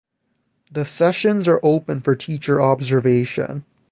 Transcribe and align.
The 0.71 0.83
sessions 0.83 1.47
are 1.47 1.59
open 1.61 2.01
for 2.01 2.15
teacher 2.15 2.59
observation. 2.59 3.65